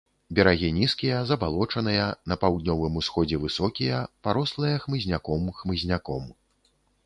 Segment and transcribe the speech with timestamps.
[0.37, 6.23] Берагі нізкія, забалочаныя, на паўднёвым-усходзе высокія, парослыя хмызняком хмызняком.